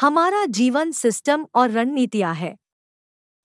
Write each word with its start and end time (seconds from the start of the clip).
हमारा 0.00 0.46
जीवन 0.46 0.90
सिस्टम 0.90 1.46
और 1.54 1.70
रणनीतियाँ 1.70 2.34
है। 2.34 2.56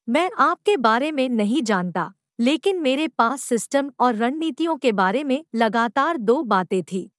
मैं 0.10 0.32
आपके 0.38 0.78
बारे 0.78 1.12
में 1.12 1.30
नहीं 1.30 1.64
जानता, 1.64 2.14
लेकिन 2.40 2.80
मेरे 2.82 3.08
पास 3.08 3.44
सिस्टम 3.44 3.92
और 4.00 4.16
रणनीतियों 4.16 4.78
के 4.78 4.92
बारे 4.92 5.24
में 5.24 5.46
लगातार 5.56 6.18
दो 6.18 6.44
बातें 6.44 6.84
थी। 6.84 7.12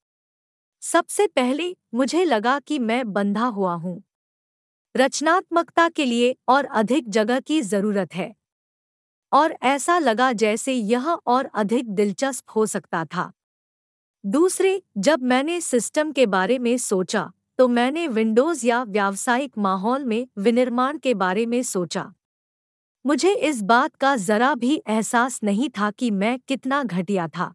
सबसे 0.81 1.27
पहले, 1.27 1.77
मुझे 1.95 2.25
लगा 2.25 2.59
कि 2.59 2.79
मैं 2.79 3.13
बंधा 3.13 3.47
हुआ 3.47 3.75
हूँ। 3.75 4.03
रचनात्मकता 4.97 5.89
के 5.89 6.05
लिए 6.05 6.37
और 6.49 6.65
अधिक 6.65 7.09
जगह 7.09 7.41
की 7.41 7.61
ज़रूरत 7.63 8.15
है। 8.15 8.35
और 9.33 9.53
ऐसा 9.63 9.99
लगा 9.99 10.33
जैसे 10.33 10.73
यह 10.73 11.09
और 11.09 11.51
अधिक 11.55 11.91
दिलचस्प 11.91 12.45
हो 12.57 12.67
सकता 12.67 13.05
था। 13.05 13.33
दूसरे, 14.27 14.83
जब 14.99 15.23
मैंने 15.23 15.61
सिस्टम 15.61 16.13
के 16.13 16.27
बारे 16.27 16.59
में 16.59 16.79
सोचा 16.79 17.33
तो 17.59 17.67
मैंने 17.69 18.07
विंडोज़ 18.09 18.67
या 18.67 18.83
व्यावसायिक 18.85 19.59
माहौल 19.59 20.05
में 20.05 20.27
विनिर्माण 20.39 20.99
के 20.99 21.15
बारे 21.15 21.45
में 21.47 21.63
सोचा। 21.63 22.13
मुझे 23.05 23.35
इस 23.35 23.63
बात 23.63 23.95
का 23.97 24.15
जरा 24.17 24.55
भी 24.55 24.83
एहसास 24.89 25.41
नहीं 25.45 25.69
था 25.71 25.91
कि 25.91 26.11
मैं 26.11 26.39
कितना 26.49 26.83
घटिया 26.85 27.29
था। 27.29 27.53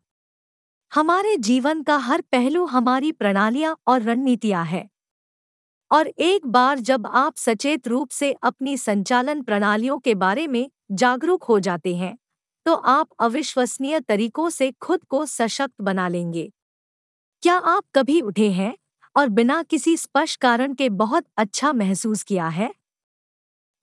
हमारे 0.92 1.36
जीवन 1.38 1.82
का 1.84 1.98
हर 1.98 2.22
पहलू 2.32 2.66
हमारी 2.66 3.12
प्रणालियाँ 3.12 3.76
और 3.88 4.02
रणनीतियाँ 4.02 4.66
है। 4.66 4.90
और 5.92 6.08
एक 6.08 6.46
बार 6.48 6.80
जब 6.80 7.08
आप 7.08 7.38
सचेत 7.38 7.88
रूप 7.88 8.10
से 8.10 8.32
अपनी 8.44 8.78
संचालन 8.78 9.42
प्रणालियों 9.42 9.98
के 10.00 10.16
बारे 10.16 10.48
में 10.48 10.70
जागरूक 10.92 11.44
हो 11.44 11.60
जाते 11.60 11.96
हैं 11.96 12.18
तो 12.66 12.74
आप 12.74 13.10
अविश्वसनीय 13.20 14.00
तरीकों 14.00 14.50
से 14.50 14.72
खुद 14.82 15.04
को 15.04 15.26
सशक्त 15.26 15.82
बना 15.82 16.08
लेंगे। 16.08 16.50
क्या 17.44 17.56
आप 17.58 17.84
कभी 17.96 18.22
उठे 18.22 18.50
हैं? 18.52 18.74
और 19.16 19.30
बिना 19.30 19.64
किसी 19.64 19.98
स्पष्ट 19.98 20.42
कारण 20.42 20.74
के 20.74 20.90
बहुत 20.90 21.26
अच्छा 21.38 21.74
महसूस 21.74 22.24
किया 22.24 22.48
है। 22.48 22.74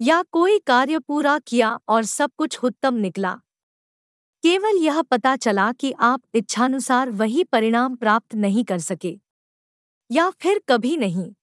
या 0.01 0.23
कोई 0.23 0.59
कार्य 0.59 0.99
पूरा 0.99 1.39
किया 1.39 1.79
और 1.89 2.05
सब 2.05 2.31
कुछ 2.37 2.59
उत्तम 2.65 2.95
निकला। 2.95 3.41
केवल 4.43 4.77
यह 4.77 5.03
पता 5.03 5.37
चला 5.37 5.73
कि 5.73 5.93
आप 5.93 6.23
इच्छानुसार 6.35 7.11
वही 7.11 7.45
परिणाम 7.45 7.97
प्राप्त 7.97 8.35
नहीं 8.35 8.65
कर 8.65 8.79
सके। 8.79 9.21
या 10.11 10.31
फिर 10.31 10.63
कभी 10.69 10.97
नहीं। 10.97 11.35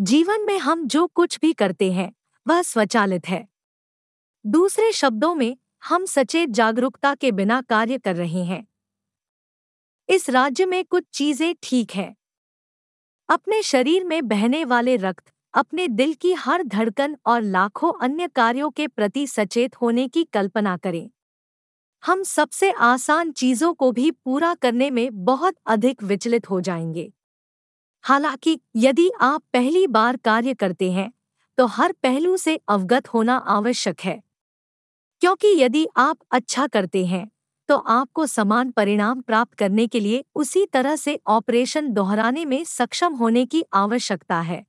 जीवन 0.00 0.46
में 0.46 0.58
हम 0.58 0.86
जो 0.86 1.06
कुछ 1.06 1.38
भी 1.40 1.52
करते 1.52 1.92
हैं, 1.92 2.12
वह 2.46 2.62
स्वचालित 2.62 3.28
है। 3.28 3.48
दूसरे 4.46 4.92
शब्दों 4.92 5.34
में, 5.34 5.56
हम 5.84 6.04
सचेत 6.04 6.48
जागरूकता 6.48 7.14
के 7.14 7.32
बिना 7.32 7.62
कार्य 7.62 7.98
कर 7.98 8.16
रहे 8.16 8.44
हैं। 8.44 8.66
इस 10.08 10.30
राज्य 10.30 10.66
में 10.66 10.84
कुछ 10.84 11.04
चीज़ें 11.12 11.54
ठीक 11.62 11.90
है। 11.90 12.16
अपने 13.28 13.62
शरीर 13.62 14.04
में 14.04 14.28
बहने 14.28 14.64
वाले 14.64 14.96
रक्त, 14.96 15.24
अपने 15.54 15.86
दिल 15.88 16.12
की 16.14 16.32
हर 16.32 16.62
धड़कन 16.64 17.16
और 17.26 17.42
लाखों 17.42 17.92
अन्य 18.02 18.28
कार्यों 18.28 18.70
के 18.70 18.86
प्रति 18.86 19.26
सचेत 19.26 19.74
होने 19.76 20.06
की 20.08 20.22
कल्पना 20.24 20.76
करें। 20.76 21.08
हम 22.04 22.22
सबसे 22.22 22.70
आसान 22.72 23.32
चीज़ों 23.32 23.72
को 23.74 23.92
भी 23.92 24.10
पूरा 24.10 24.54
करने 24.54 24.90
में 24.90 25.08
बहुत 25.24 25.56
अधिक 25.66 26.02
विचलित 26.02 26.50
हो 26.50 26.60
जाएँगे। 26.60 27.10
हालाँकि, 28.04 28.58
यदि 28.76 29.10
आप 29.20 29.42
पहली 29.52 29.86
बार 29.88 30.16
कार्य 30.16 30.54
करते 30.54 30.92
हैं 30.92 31.12
तो 31.58 31.66
हर 31.66 31.92
पहलू 32.02 32.36
से 32.36 32.56
अवगत 32.68 33.08
होना 33.08 33.36
आवश्यक 33.48 34.00
है। 34.00 34.20
क्योंकि 35.22 35.48
यदि 35.58 35.86
आप 35.96 36.18
अच्छा 36.32 36.66
करते 36.66 37.04
हैं 37.06 37.28
तो 37.68 37.76
आपको 37.76 38.26
समान 38.26 38.70
परिणाम 38.70 39.20
प्राप्त 39.20 39.54
करने 39.54 39.86
के 39.86 40.00
लिए 40.00 40.24
उसी 40.34 40.64
तरह 40.66 40.96
से 40.96 41.18
ऑपरेशन 41.28 41.92
दोहराने 41.92 42.44
में 42.44 42.62
सक्षम 42.64 43.14
होने 43.14 43.44
की 43.46 43.62
आवश्यकता 43.74 44.40
है। 44.42 44.64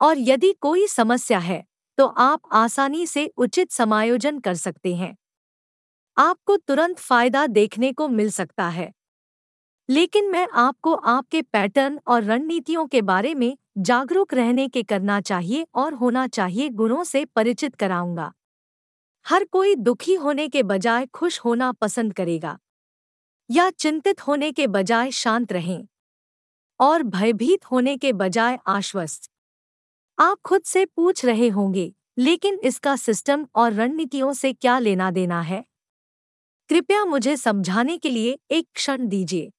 और 0.00 0.18
यदि 0.20 0.52
कोई 0.60 0.86
समस्या 0.88 1.38
है 1.40 1.64
तो 1.98 2.06
आप 2.18 2.40
आसानी 2.54 3.06
से 3.06 3.26
उचित 3.38 3.70
समायोजन 3.72 4.38
कर 4.38 4.54
सकते 4.54 4.94
हैं। 4.94 5.16
आपको 6.16 6.56
तुरंत 6.58 6.98
फ़ायदा 6.98 7.46
देखने 7.48 7.92
को 7.92 8.08
मिल 8.08 8.30
सकता 8.30 8.68
है। 8.68 8.90
लेकिन 9.88 10.30
मैं 10.30 10.46
आपको 10.54 10.94
आपके 10.94 11.42
पैटर्न 11.44 11.98
और 12.08 12.24
रणनीतियों 12.24 12.86
के 12.86 13.02
बारे 13.02 13.34
में 13.34 13.56
जागरूक 13.80 14.34
रहने 14.34 14.68
के 14.68 14.82
करना 14.84 15.20
चाहिए 15.22 15.66
और 15.74 15.94
होना 15.94 16.26
चाहिए 16.28 16.68
गुणों 16.70 17.04
से 17.04 17.24
परिचित 17.26 17.74
कराऊँगा। 17.76 18.32
हर 19.26 19.44
कोई 19.44 19.74
दुखी 19.74 20.14
होने 20.14 20.48
के 20.48 20.62
बजाय 20.62 21.06
खुश 21.06 21.38
होना 21.40 21.70
पसंद 21.72 22.12
करेगा, 22.12 22.58
या 23.50 23.70
चिंतित 23.70 24.20
होने 24.20 24.50
के 24.52 24.66
बजाय 24.66 25.10
शांत 25.10 25.52
रहें, 25.52 25.86
और 26.80 27.02
भयभीत 27.04 27.64
होने 27.64 27.96
के 27.96 28.12
बजाय 28.12 28.58
आश्वस्त। 28.68 29.30
आप 30.18 30.38
खुद 30.44 30.62
से 30.62 30.84
पूछ 30.86 31.24
रहे 31.24 31.48
होंगे, 31.48 31.92
लेकिन 32.18 32.58
इसका 32.64 32.96
सिस्टम 32.96 33.46
और 33.54 33.72
रणनीतियों 33.72 34.32
से 34.32 34.52
क्या 34.52 34.78
लेना 34.78 35.10
देना 35.10 35.40
है? 35.42 35.64
कृपया 36.70 37.04
मुझे 37.04 37.36
समझाने 37.36 37.96
के 37.98 38.10
लिए 38.10 38.38
एक 38.50 38.66
क्षण 38.74 39.06
दीजिए। 39.08 39.50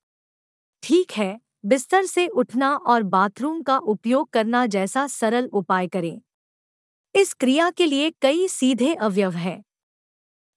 ठीक 0.84 1.12
है, 1.12 1.40
बिस्तर 1.66 2.06
से 2.06 2.28
उठना 2.28 2.76
और 2.76 3.04
बाथरूम 3.06 3.62
का 3.62 3.78
उपयोग 3.78 4.30
करना 4.30 4.66
जैसा 4.68 5.08
सरल 5.08 5.50
उपाय 5.54 5.88
करें। 5.88 6.22
इस 7.16 7.34
क्रिया 7.34 7.72
के 7.72 7.86
लिए 7.86 8.12
कई 8.22 8.48
सीधे 8.48 8.94
अवयव 8.96 9.32
हैं। 9.32 9.64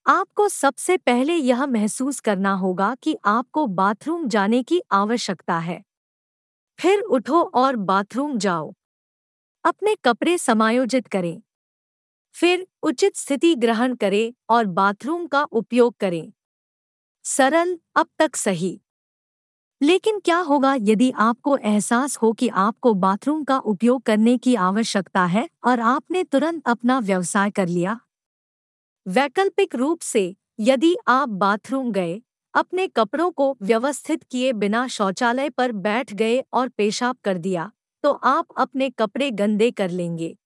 आपको 0.07 0.49
सबसे 0.49 0.97
पहले 0.97 1.35
यह 1.35 1.67
महसूस 1.67 2.21
करना 2.21 2.53
होगा 2.55 2.95
कि 2.95 3.17
आपको 3.25 3.67
बाथरूम 3.67 4.29
जाने 4.29 4.63
की 4.63 4.81
आवश्यकता 4.93 5.59
है। 5.59 5.83
फिर 6.79 7.01
उठो 7.01 7.43
और 7.43 7.77
बाथरूम 7.77 8.39
जाओ। 8.39 8.75
अपने 9.65 9.95
कपड़े 10.05 10.39
समायोजित 10.39 11.07
करें। 11.07 11.43
फिर 12.33 12.67
उचित 12.83 13.17
स्थिति 13.17 13.55
ग्रहण 13.55 13.95
करें 13.95 14.33
और 14.51 14.65
बाथरूम 14.67 15.27
का 15.27 15.43
उपयोग 15.43 15.97
करें। 15.97 16.33
सरल, 17.25 17.79
अब 17.97 18.07
तक 18.19 18.37
सही। 18.37 18.81
लेकिन 19.85 20.19
क्या 20.19 20.39
होगा 20.39 20.75
यदि 20.75 21.11
आपको 21.15 21.57
एहसास 21.57 22.17
हो 22.17 22.33
कि 22.33 22.49
आपको 22.49 22.93
बाथरूम 22.95 23.43
का 23.45 23.57
उपयोग 23.59 24.03
करने 24.03 24.37
की 24.39 24.55
आवश्यकता 24.55 25.25
है 25.25 25.49
और 25.65 25.81
आपने 25.81 26.23
तुरंत 26.25 26.69
अपना 26.69 26.99
व्यवसाय 26.99 27.51
कर 27.51 27.69
लिया? 27.69 27.99
वैकल्पिक 29.07 29.75
रूप 29.75 30.01
से, 30.01 30.37
यदि 30.61 30.95
आप 31.09 31.29
बाथरूम 31.29 31.91
गए, 31.93 32.23
अपने 32.55 32.87
कपड़ों 32.89 33.31
को 33.31 33.57
व्यवस्थित 33.63 34.23
किए 34.23 34.53
बिना 34.53 34.87
शौचालय 34.89 35.51
पर 35.51 35.73
बैठ 35.73 36.15
गए 36.15 36.43
और 36.53 36.69
पेशाब 36.69 37.17
कर 37.25 37.39
दिया 37.39 37.71
तो 38.05 38.13
आप 38.13 38.47
अपने 38.59 38.91
कपड़े 38.91 39.31
गंदे 39.33 39.71
कर 39.71 39.91
लेंगे। 39.91 40.37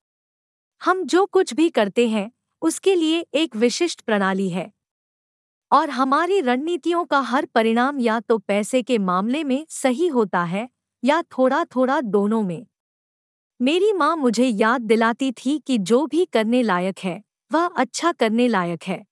हम 0.83 1.05
जो 1.05 1.25
कुछ 1.27 1.55
भी 1.55 1.69
करते 1.71 2.09
हैं, 2.09 2.31
उसके 2.63 2.95
लिए 2.95 3.21
एक 3.35 3.57
विशिष्ट 3.57 4.01
प्रणाली 4.01 4.49
है। 4.51 4.71
और 5.73 5.91
हमारी 5.91 6.41
रणनीतियों 6.41 7.05
का 7.05 7.21
हर 7.21 7.45
परिणाम 7.45 8.01
या 8.01 8.21
तो 8.21 8.39
पैसे 8.39 8.83
के 8.83 8.99
मामले 8.99 9.45
में 9.45 9.67
सही 9.69 10.07
होता 10.07 10.45
है 10.45 10.69
या 11.05 11.23
थोड़ा 11.23 11.65
थोड़ा 11.65 12.01
दोनों 12.01 12.43
में। 12.43 12.67
मेरी 13.63 13.93
माँ 13.93 14.17
मुझे 14.17 14.47
याद 14.47 14.81
दिलाती 14.81 15.33
थी 15.33 15.59
कि 15.59 15.79
जो 15.79 16.07
भी 16.07 16.25
करने 16.25 16.63
लायक 16.63 16.99
है, 16.99 17.23
वह 17.53 17.67
अच्छा 17.67 18.13
करने 18.13 18.49
लायक 18.49 18.83
है। 18.83 19.05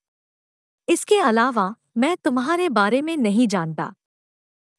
इसके 0.89 1.19
अलावा, 1.19 1.75
मैं 1.97 2.17
तुम्हारे 2.17 2.69
बारे 2.69 3.03
में 3.03 3.17
नहीं 3.17 3.49
जानता। 3.49 3.95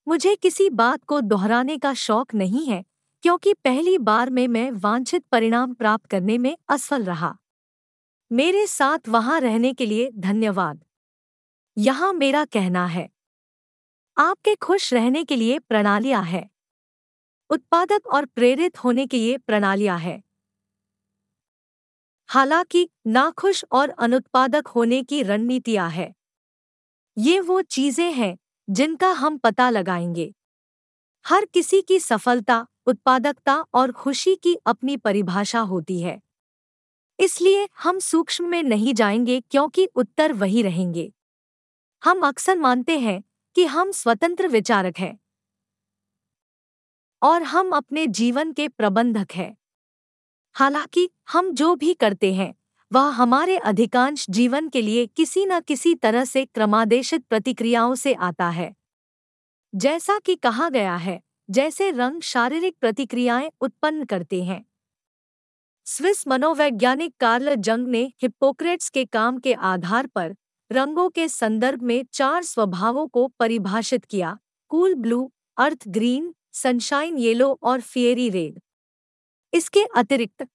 मुझे 0.08 0.36
किसी 0.36 0.70
बात 0.70 1.04
को 1.04 1.22
दोहराने 1.22 1.78
का 1.78 1.94
शौक 1.94 2.34
नहीं 2.36 2.66
है, 2.66 2.86
क्योंकि 3.22 3.54
पहली 3.54 3.98
बार 3.98 4.30
में 4.30 4.48
मैं 4.48 4.72
वांछित 4.72 5.24
परिणाम 5.32 5.74
प्राप्त 5.74 6.06
करने 6.06 6.38
में 6.38 6.58
असफल 6.70 7.04
रहा। 7.04 7.38
मेरे 8.32 8.68
साथ 8.68 9.10
वहाँ 9.10 9.40
रहने 9.40 9.74
के 9.74 9.86
लिए 9.86 10.12
धन्यवाद। 10.18 10.84
यहाँ 11.78 12.14
मेरा 12.14 12.46
कहना 12.46 12.86
है। 12.86 13.10
आपके 14.18 14.56
खुश 14.56 14.94
रहने 14.94 15.24
के 15.24 15.36
लिए 15.36 15.60
प्रणालियाँ 15.60 16.24
हैं। 16.24 16.50
उत्पादक 17.50 18.08
और 18.08 18.26
प्रेरित 18.26 18.84
होने 18.84 19.08
के 19.08 19.18
लिए 19.18 19.38
प्रणालियाँ 19.38 20.00
हैं। 20.00 20.24
हालाँकि 22.28 22.90
नाखुश 23.08 23.66
और 23.72 23.90
अनुत्पादक 23.90 24.68
होने 24.68 25.04
की 25.04 25.24
रणनीतियाँ 25.24 25.90
हैं। 25.90 26.16
ये 27.18 27.40
वो 27.40 27.62
चीज़ें 27.62 28.12
हैं 28.14 28.38
जिनका 28.70 29.12
हम 29.12 29.38
पता 29.38 29.70
लगाएँगे। 29.70 30.34
हर 31.26 31.46
किसी 31.46 31.82
की 31.82 32.00
सफलता, 32.00 32.68
उत्पादकता 32.88 33.66
और 33.74 33.92
खुशी 33.92 34.36
की 34.36 34.56
अपनी 34.66 34.98
परिभाषा 34.98 35.60
होती 35.60 36.02
है। 36.02 36.22
इसलिए 37.20 37.68
हम 37.84 38.00
सूक्ष्म 38.00 38.46
में 38.46 38.64
नहीं 38.64 38.94
जाएँगे 38.94 39.40
क्योंकि 39.42 39.86
उत्तर 39.96 40.34
वही 40.34 40.62
रहेंगे। 40.62 41.14
हम 42.04 42.28
अक्सर 42.28 42.58
मानते 42.58 43.00
हैं 43.00 43.24
कि 43.56 43.66
हम 43.66 43.92
स्वतंत्र 43.92 44.48
विचारक 44.48 44.98
हैं 45.00 45.20
और 47.22 47.44
हम 47.44 47.72
अपने 47.72 48.08
जीवन 48.08 48.54
के 48.54 48.68
प्रबंधक 48.68 49.32
हैं। 49.32 49.58
हालाँकि 50.56 51.10
हम 51.30 51.52
जो 51.52 51.76
भी 51.76 51.94
करते 51.94 52.34
हैं, 52.34 52.56
वह 52.94 53.02
हमारे 53.02 53.58
अधिकांश 53.58 54.26
जीवन 54.30 54.70
के 54.70 54.82
लिए 54.82 55.06
किसी 55.06 55.46
न 55.46 55.60
किसी 55.60 55.96
तरह 55.96 56.26
से 56.26 56.46
क्रमादेशित 56.46 57.26
प्रतिक्रियाओं 57.26 57.96
से 57.96 58.14
आता 58.14 58.50
है। 58.50 58.76
जैसा 59.76 60.20
कि 60.20 60.36
कहा 60.36 60.70
गया 60.70 60.96
है, 60.96 61.22
जैसे 61.50 61.92
रंग 61.92 62.22
शारीरिक 62.22 62.76
प्रतिक्रियाएँ 62.82 63.52
उत्पन्न 63.62 64.06
करते 64.06 64.44
हैं। 64.44 64.66
स्विस 65.86 66.28
मनोवैज्ञानिक 66.28 67.14
कार्ल 67.20 67.56
जंग 67.56 67.88
ने 67.88 68.14
हिप्पोक्रेट्स 68.22 68.90
के 68.90 69.06
काम 69.06 69.38
के 69.40 69.54
आधार 69.54 70.08
पर 70.08 70.36
रंगों 70.72 71.10
के 71.10 71.28
संदर्भ 71.28 71.82
में 71.82 72.06
चार 72.14 72.44
स्वभावों 72.44 73.08
को 73.08 73.28
परिभाषित 73.28 74.06
किया, 74.06 74.38
cool 74.70 74.96
blue, 74.96 75.32
earth 75.58 75.88
green, 75.88 76.36
sunshine 76.54 77.18
yellow 77.18 77.60
और 77.64 77.82
फियरी 77.82 78.30
रेड। 78.30 78.60
इसके 79.54 79.84
अतिरिक्त, 79.96 80.48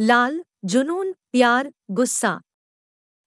लाल, 0.00 0.44
जुनून, 0.64 1.12
प्यार, 1.32 1.72
गुस्सा, 1.90 2.40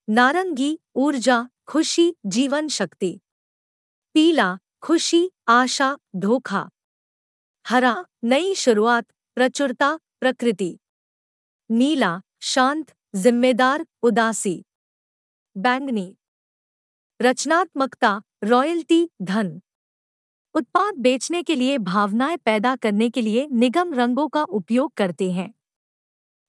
नारंगी, 0.08 0.78
ऊर्जा, 0.96 1.48
खुशी, 1.66 2.14
जीवन 2.26 2.68
शक्ति, 2.68 3.20
पीला, 4.14 4.58
खुशी, 4.82 5.30
आशा, 5.48 5.96
धोखा, 6.16 6.68
हरा, 7.66 8.04
नई 8.24 8.54
शुरुआत, 8.54 9.06
प्रचुरता, 9.34 9.98
प्रकृति, 10.20 10.78
नीला, 11.70 12.20
शांत, 12.40 12.92
जिम्मेदार, 13.14 13.86
उदासी। 14.02 14.64
बैंगनी। 15.58 16.16
रचनात्मकता, 17.22 18.22
रॉयल्टी, 18.44 19.10
धन। 19.22 19.60
उत्पाद 20.54 20.94
बेचने 20.94 21.42
के 21.42 21.54
लिए 21.54 21.78
भावनाएँ 21.78 22.36
पैदा 22.36 22.76
करने 22.76 23.10
के 23.10 23.22
लिए 23.22 23.48
निगम 23.52 23.94
रंगों 23.94 24.28
का 24.28 24.42
उपयोग 24.42 24.94
करते 24.94 25.32
हैं। 25.32 25.54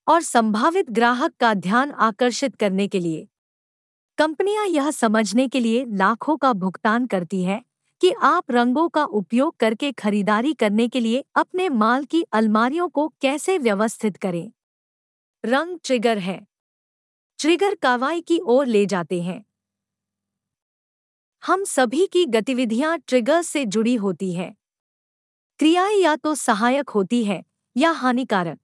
और 0.07 0.21
संभावित 0.21 0.89
ग्राहक 0.89 1.33
का 1.39 1.53
ध्यान 1.53 1.91
आकर्षित 1.91 2.56
करने 2.56 2.88
के 2.88 3.00
लिए। 3.00 3.27
कंपनियाँ 4.17 4.67
यह 4.67 4.91
समझने 4.91 5.47
के 5.47 5.59
लिए 5.59 5.85
लाखों 5.85 6.38
का 6.38 6.53
भुगतान 6.53 7.07
करती 7.07 7.44
है 7.44 7.63
कि 8.01 8.11
आप 8.11 8.51
रंगों 8.51 8.89
का 8.89 9.03
उपयोग 9.03 9.57
करके 9.57 9.91
खरीदारी 9.91 10.53
करने 10.53 10.88
के 10.88 11.00
लिए 11.00 11.23
अपने 11.35 11.69
माल 11.69 12.06
की 12.06 12.23
अलमारियों 12.23 12.89
को 12.89 13.13
कैसे 13.21 13.57
व्यवस्थित 13.57 14.17
करें। 14.17 14.51
रंग 15.45 15.79
ट्रिगर 15.83 16.17
है। 16.17 16.49
ट्रिगर 17.39 17.75
कार्रवाई 17.75 18.21
की 18.21 18.39
ओर 18.39 18.65
ले 18.65 18.86
जाते 18.86 19.21
हैं। 19.21 19.45
हम 21.44 21.63
सभी 21.63 22.07
की 22.07 22.25
गतिविधियाँ 22.25 23.00
ट्रिगर 23.07 23.41
से 23.41 23.65
जुड़ी 23.65 23.95
होती 23.95 24.33
हैं। 24.33 24.57
क्रियाएँ 25.59 25.95
या 25.95 26.15
तो 26.15 26.36
सहायक 26.36 26.89
होती 26.89 27.25
हैं 27.25 27.44
या 27.77 27.91
हानिकारक। 27.91 28.59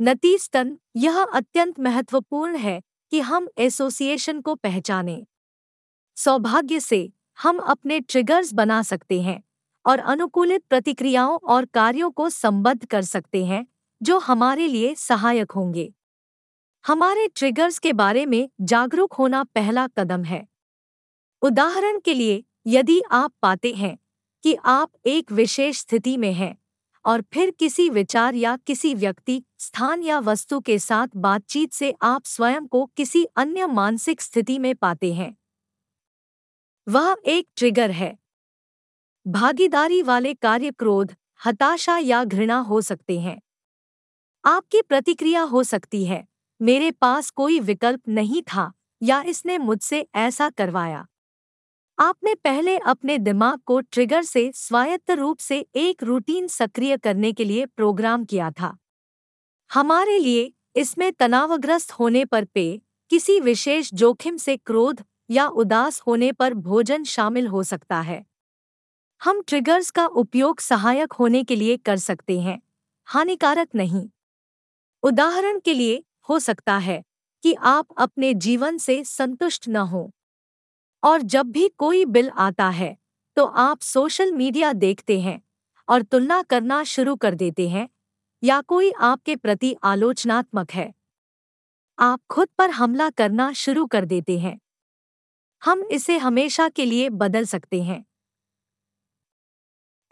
नतीजतन 0.00 0.78
यह 0.96 1.22
अत्यंत 1.22 1.80
महत्वपूर्ण 1.80 2.56
है 2.56 2.82
कि 3.10 3.20
हम 3.20 3.48
एसोसिएशन 3.58 4.40
को 4.40 4.54
पहचानें। 4.54 5.26
सौभाग्य 6.16 6.80
से, 6.80 7.12
हम 7.42 7.58
अपने 7.58 8.00
ट्रिगर्स 8.00 8.52
बना 8.52 8.82
सकते 8.82 9.22
हैं 9.22 9.42
और 9.86 9.98
अनुकूलित 9.98 10.64
प्रतिक्रियाओं 10.70 11.38
और 11.38 11.64
कार्यों 11.64 12.10
को 12.10 12.30
संबद्ध 12.30 12.86
कर 12.86 13.02
सकते 13.02 13.44
हैं, 13.44 13.66
जो 14.02 14.18
हमारे 14.18 14.68
लिए 14.68 14.94
सहायक 14.94 15.52
होंगे। 15.52 15.94
हमारे 16.86 17.28
ट्रिगर्स 17.28 17.78
के 17.78 17.92
बारे 17.92 18.26
में 18.26 18.50
जागरूक 18.60 19.12
होना 19.12 19.44
पहला 19.44 19.86
कदम 19.86 20.24
है। 20.24 20.48
उदाहरण 21.42 22.00
के 22.00 22.14
लिए, 22.14 22.44
यदि 22.66 23.02
आप 23.10 23.34
पाते 23.42 23.72
हैं 23.72 23.98
कि 24.42 24.56
आप 24.64 24.92
एक 25.06 25.32
विशेष 25.32 25.78
स्थिति 25.78 26.16
में 26.16 26.32
हैं 26.32 26.58
और 27.04 27.22
फिर 27.32 27.50
किसी 27.50 27.90
विचार 27.90 28.34
या 28.34 28.56
किसी 28.56 28.94
व्यक्ति, 28.94 29.44
स्थान 29.58 30.02
या 30.02 30.18
वस्तु 30.18 30.60
के 30.60 30.78
साथ 30.78 31.08
बातचीत 31.16 31.72
से 31.72 31.94
आप 32.02 32.24
स्वयं 32.24 32.66
को 32.66 32.86
किसी 32.86 33.24
अन्य 33.24 33.66
मानसिक 33.66 34.20
स्थिति 34.20 34.58
में 34.58 34.74
पाते 34.74 35.14
हैं। 35.14 35.36
वह 36.88 37.16
एक 37.26 37.48
ट्रिगर 37.56 37.90
है। 37.90 38.18
भागीदारी 39.26 40.02
वाले 40.02 40.34
कार्य 40.34 40.70
क्रोध, 40.70 41.14
हताशा 41.46 41.98
या 41.98 42.24
घृणा 42.24 42.58
हो 42.58 42.80
सकते 42.80 43.20
हैं। 43.20 43.42
आपकी 44.44 44.82
प्रतिक्रिया 44.82 45.42
हो 45.42 45.62
सकती 45.62 46.04
है। 46.04 46.33
मेरे 46.64 46.90
पास 46.90 47.28
कोई 47.30 47.58
विकल्प 47.60 48.00
नहीं 48.08 48.42
था 48.42 48.72
या 49.02 49.20
इसने 49.22 49.56
मुझसे 49.58 50.06
ऐसा 50.14 50.50
करवाया। 50.50 51.06
आपने 51.98 52.34
पहले 52.34 52.76
अपने 52.78 53.18
दिमाग 53.18 53.58
को 53.58 53.80
ट्रिगर 53.80 54.22
से 54.22 54.50
स्वायत्त 54.54 55.10
रूप 55.10 55.38
से 55.38 55.58
एक 55.74 56.02
रूटीन 56.02 56.46
सक्रिय 56.46 56.96
करने 56.96 57.32
के 57.32 57.44
लिए 57.44 57.66
प्रोग्राम 57.66 58.24
किया 58.24 58.50
था। 58.50 58.76
हमारे 59.70 60.18
लिए 60.18 60.52
इसमें 60.76 61.12
तनावग्रस्त 61.12 61.92
होने 61.92 62.24
पर 62.24 62.44
पे, 62.44 62.80
किसी 63.10 63.40
विशेष 63.40 63.90
जोखिम 63.94 64.36
से 64.36 64.56
क्रोध 64.56 65.04
या 65.30 65.46
उदास 65.46 66.00
होने 66.00 66.32
पर 66.32 66.54
भोजन 66.54 67.04
शामिल 67.04 67.46
हो 67.46 67.62
सकता 67.62 68.00
है। 68.00 68.24
हम 69.20 69.42
ट्रिगर्स 69.42 69.90
का 69.90 70.06
उपयोग 70.06 70.60
सहायक 70.60 71.12
होने 71.12 71.44
के 71.44 71.56
लिए 71.56 71.76
कर 71.76 71.96
सकते 71.96 72.40
हैं, 72.40 72.60
हानिकारक 73.08 73.68
नहीं। 73.74 74.08
उदाहरण 75.02 75.60
के 75.60 75.74
लिए 75.74 76.02
हो 76.28 76.38
सकता 76.40 76.76
है 76.78 77.02
कि 77.42 77.54
आप 77.54 77.86
अपने 77.98 78.32
जीवन 78.36 78.78
से 78.78 79.02
संतुष्ट 79.04 79.68
न 79.68 79.76
हो। 79.76 80.10
और 81.02 81.22
जब 81.24 81.46
भी 81.46 81.68
कोई 81.78 82.04
बिल 82.06 82.30
आता 82.30 82.68
है 82.70 82.96
तो 83.36 83.44
आप 83.44 83.80
सोशल 83.82 84.32
मीडिया 84.32 84.72
देखते 84.74 85.20
हैं 85.20 85.40
और 85.88 86.02
तुलना 86.02 86.42
करना 86.42 86.82
शुरू 86.84 87.14
कर 87.16 87.34
देते 87.34 87.68
हैं, 87.68 87.88
या 88.42 88.60
कोई 88.62 88.90
आपके 89.02 89.36
प्रति 89.36 89.74
आलोचनात्मक 89.84 90.70
है। 90.72 90.92
आप 91.98 92.20
खुद 92.30 92.48
पर 92.58 92.70
हमला 92.70 93.08
करना 93.10 93.52
शुरू 93.54 93.86
कर 93.86 94.04
देते 94.04 94.38
हैं। 94.38 94.58
हम 95.62 95.82
इसे 95.92 96.16
हमेशा 96.18 96.68
के 96.68 96.84
लिए 96.84 97.08
बदल 97.10 97.44
सकते 97.44 97.82
हैं। 97.82 98.04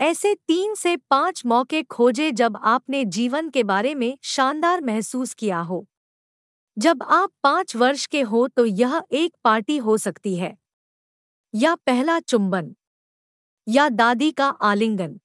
ऐसे 0.01 0.35
तीन 0.35 0.75
से 0.75 0.97
पाँच 1.11 1.43
मौके 1.47 1.83
खोजे 1.83 2.31
जब 2.33 2.57
आपने 2.65 3.05
जीवन 3.07 3.49
के 3.51 3.63
बारे 3.65 3.95
में 3.95 4.17
शानदार 4.25 4.81
महसूस 4.81 5.35
किया 5.35 5.61
हो। 5.61 5.85
जब 6.77 7.03
आप 7.03 7.31
पाँच 7.43 7.75
वर्ष 7.77 8.07
के 8.07 8.21
हो 8.23 8.47
तो 8.49 8.65
यह 8.67 9.03
एक 9.13 9.33
पार्टी 9.45 9.77
हो 9.77 9.97
सकती 9.99 10.35
है। 10.37 10.57
या 11.55 11.75
पहला 11.77 12.19
चुंबन। 12.21 12.75
या 13.67 13.89
दादी 13.89 14.31
का 14.33 14.49
आलिंगन। 14.63 15.19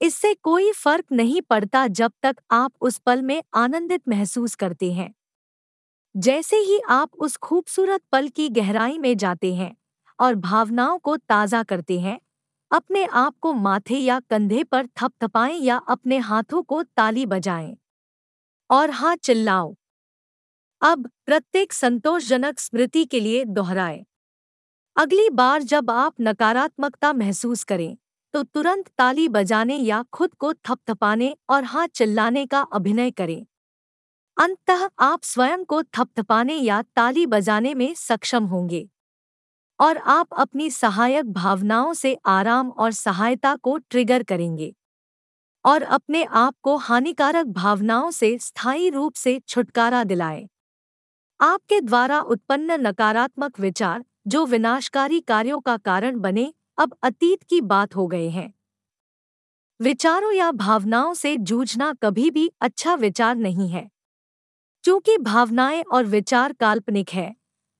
इससे 0.00 0.34
कोई 0.34 0.72
फ़र्क 0.74 1.04
नहीं 1.12 1.40
पड़ता 1.42 1.86
जब 1.88 2.12
तक 2.22 2.36
आप 2.52 2.72
उस 2.80 2.98
पल 2.98 3.22
में 3.22 3.42
आनंदित 3.54 4.02
महसूस 4.08 4.54
करते 4.54 4.92
हैं। 4.92 5.12
जैसे 6.14 6.56
ही 6.56 6.78
आप 6.88 7.10
उस 7.16 7.36
खूबसूरत 7.36 8.00
पल 8.12 8.28
की 8.28 8.48
गहराई 8.50 8.98
में 8.98 9.16
जाते 9.16 9.54
हैं 9.54 9.74
और 10.18 10.34
भावनाओं 10.34 10.98
को 10.98 11.16
ताज़ा 11.16 11.62
करते 11.62 11.98
हैं, 12.00 12.18
अपने 12.70 13.04
आप 13.06 13.34
को 13.40 13.52
माथे 13.52 13.96
या 13.96 14.18
कंधे 14.30 14.62
पर 14.64 14.86
थपथपाएँ 14.96 15.58
या 15.58 15.76
अपने 15.88 16.18
हाथों 16.20 16.62
को 16.62 16.82
ताली 16.82 17.26
बजाएँ। 17.26 17.76
और 18.70 18.90
हाँ 18.90 19.16
चिल्लाओ। 19.16 19.74
अब 20.82 21.06
प्रत्येक 21.26 21.72
संतोषजनक 21.72 22.58
स्मृति 22.60 23.04
के 23.04 23.20
लिए 23.20 23.44
दोहराए। 23.46 24.04
अगली 24.96 25.28
बार 25.30 25.62
जब 25.64 25.90
आप 25.90 26.14
नकारात्मकता 26.20 27.12
महसूस 27.12 27.64
करें 27.64 27.96
तो 28.34 28.42
तुरंत 28.44 28.88
ताली 28.98 29.28
बजाने 29.28 29.76
या 29.76 30.02
खुद 30.12 30.34
को 30.34 30.52
थपथपाने 30.54 31.34
और 31.50 31.64
हाँ 31.64 31.86
चिल्लाने 31.86 32.44
का 32.46 32.60
अभिनय 32.72 33.10
करें। 33.10 33.44
अंततः 34.36 34.88
आप 35.00 35.24
स्वयं 35.24 35.64
को 35.64 35.82
थपथपाने 35.84 36.54
या 36.54 36.82
ताली 36.96 37.26
बजाने 37.26 37.74
में 37.74 37.94
सक्षम 37.94 38.44
होंगे। 38.44 38.88
और 39.80 39.98
आप 39.98 40.34
अपनी 40.34 40.70
सहायक 40.70 41.32
भावनाओं 41.32 41.92
से 41.94 42.16
आराम 42.28 42.70
और 42.70 42.92
सहायता 42.92 43.54
को 43.56 43.76
ट्रिगर 43.80 44.22
करेंगे। 44.22 44.72
और 45.64 45.82
अपने 45.82 46.24
आप 46.24 46.54
को 46.62 46.76
हानिकारक 46.78 47.46
भावनाओं 47.46 48.10
से 48.10 48.38
स्थायी 48.38 48.90
रूप 48.90 49.14
से 49.14 49.40
छुटकारा 49.48 50.04
दिलाए। 50.04 50.48
आपके 51.42 51.80
द्वारा 51.80 52.20
उत्पन्न 52.20 52.72
नकारात्मक 52.72 53.60
विचार 53.60 54.04
जो 54.26 54.46
विनाशकारी 54.46 55.20
कार्यों 55.20 55.60
का 55.60 55.76
कारण 55.76 56.20
बने, 56.20 56.54
अब 56.78 56.96
अतीत 57.02 57.42
की 57.42 57.60
बात 57.60 57.96
हो 57.96 58.06
गए 58.06 58.28
हैं। 58.28 58.54
विचारों 59.80 60.32
या 60.32 60.52
भावनाओं 60.52 61.14
से 61.14 61.36
जूझना 61.36 61.92
कभी 62.02 62.30
भी 62.30 62.52
अच्छा 62.60 62.94
विचार 62.94 63.36
नहीं 63.36 63.68
है। 63.68 63.90
क्योंकि 64.84 65.18
भावनाएँ 65.18 65.82
और 65.82 66.04
विचार 66.04 66.52
काल्पनिक 66.52 67.10
है, 67.10 67.36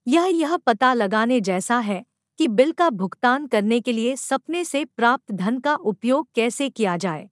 यह 0.07 0.23
यह 0.23 0.57
पता 0.57 0.93
लगाने 0.93 1.41
जैसा 1.41 1.79
है 1.79 2.05
कि 2.37 2.47
बिल 2.47 2.71
का 2.71 2.89
भुगतान 2.89 3.47
करने 3.47 3.79
के 3.79 3.91
लिए 3.91 4.15
सपने 4.15 4.63
से 4.63 4.85
प्राप्त 4.85 5.31
धन 5.31 5.59
का 5.59 5.75
उपयोग 5.75 6.27
कैसे 6.35 6.69
किया 6.69 6.97
जाए। 6.97 7.29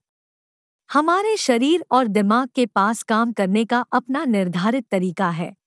हमारे 0.94 1.38
शरीर 1.38 1.86
और 1.92 2.08
दिमाग 2.08 2.50
के 2.56 2.66
पास 2.66 3.04
काम 3.04 3.32
करने 3.32 3.66
का 3.66 3.86
अपना 3.92 4.26
निर्धारित 4.26 4.88
तरीका 4.92 5.30
है। 5.30 5.61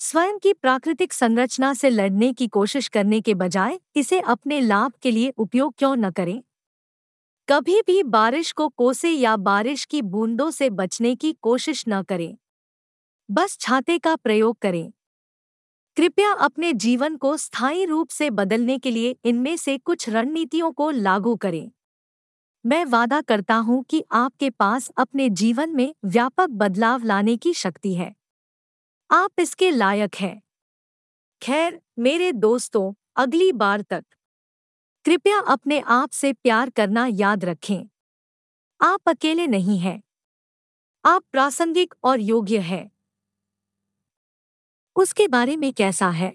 स्वयं 0.00 0.38
की 0.38 0.52
प्राकृतिक 0.52 1.12
संरचना 1.12 1.74
से 1.74 1.90
लड़ने 1.90 2.32
की 2.32 2.46
कोशिश 2.48 2.88
करने 2.88 3.20
के 3.20 3.34
बजाय 3.34 3.80
इसे 3.96 4.20
अपने 4.20 4.60
लाभ 4.60 4.92
के 5.02 5.10
लिए 5.10 5.32
उपयोग 5.38 5.74
क्यों 5.78 5.96
न 5.96 6.10
करें? 6.10 6.42
कभी 7.48 7.82
भी 7.82 8.02
बारिश 8.02 8.52
को 8.52 8.68
कोसे 8.68 9.10
या 9.10 9.36
बारिश 9.36 9.84
की 9.84 10.02
बूंदों 10.02 10.50
से 10.50 10.70
बचने 10.70 11.14
की 11.14 11.32
कोशिश 11.32 11.84
न 11.88 12.02
करें। 12.02 12.36
बस 13.30 13.58
छाते 13.60 13.98
का 13.98 14.16
प्रयोग 14.16 14.58
करें। 14.58 14.92
कृपया 15.96 16.32
अपने 16.32 16.72
जीवन 16.72 17.16
को 17.16 17.36
स्थायी 17.36 17.84
रूप 17.84 18.08
से 18.08 18.30
बदलने 18.30 18.78
के 18.78 18.90
लिए 18.90 19.16
इनमें 19.24 19.56
से 19.56 19.78
कुछ 19.78 20.08
रणनीतियों 20.08 20.72
को 20.72 20.90
लागू 20.90 21.36
करें। 21.36 21.70
मैं 22.66 22.84
वादा 22.84 23.20
करता 23.20 23.54
हूँ 23.54 23.84
कि 23.84 24.04
आपके 24.12 24.50
पास 24.50 24.90
अपने 24.96 25.30
जीवन 25.30 25.70
में 25.70 25.94
व्यापक 26.04 26.48
बदलाव 26.50 27.04
लाने 27.04 27.36
की 27.36 27.54
शक्ति 27.54 27.94
है। 27.94 28.19
आप 29.10 29.30
इसके 29.38 29.70
लायक 29.70 30.14
हैं। 30.14 30.42
खैर, 31.42 31.82
मेरे 31.98 32.32
दोस्तों, 32.32 32.94
अगली 33.16 33.52
बार 33.52 33.82
तक। 33.82 34.04
कृपया 35.04 35.38
अपने 35.40 35.80
आप 35.80 36.10
से 36.10 36.32
प्यार 36.32 36.70
करना 36.70 37.06
याद 37.10 37.44
रखें। 37.44 37.88
आप 38.80 39.00
अकेले 39.08 39.46
नहीं 39.46 39.78
हैं। 39.78 40.02
आप 41.04 41.22
प्रासंगिक 41.32 41.94
और 42.04 42.20
योग्य 42.20 42.58
हैं। 42.58 42.90
उसके 44.96 45.28
बारे 45.28 45.56
में 45.56 45.72
कैसा 45.72 46.10
है? 46.10 46.32